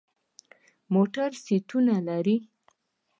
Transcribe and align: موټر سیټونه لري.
موټر 0.93 1.29
سیټونه 1.45 1.95
لري. 2.07 2.37